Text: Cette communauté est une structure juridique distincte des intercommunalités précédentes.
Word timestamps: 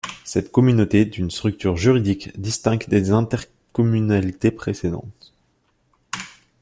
Cette 0.23 0.51
communauté 0.51 0.99
est 1.01 1.19
une 1.19 1.29
structure 1.29 1.77
juridique 1.77 2.31
distincte 2.41 2.89
des 2.89 3.11
intercommunalités 3.11 4.49
précédentes. 4.49 5.31